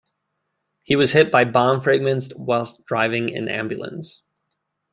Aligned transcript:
He 0.81 0.95
was 0.95 1.11
hit 1.11 1.31
by 1.31 1.45
bomb 1.45 1.81
fragments 1.81 2.33
whilst 2.35 2.83
driving 2.85 3.37
an 3.37 3.47
ambulance. 3.47 4.23